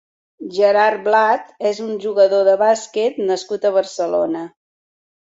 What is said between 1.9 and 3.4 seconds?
jugador de bàsquet